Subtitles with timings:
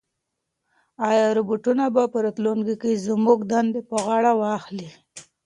[1.09, 4.89] ایا روبوټونه به په راتلونکي کې زموږ دندې په غاړه واخلي؟